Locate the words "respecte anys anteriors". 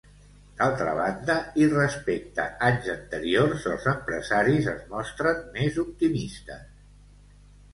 1.73-3.67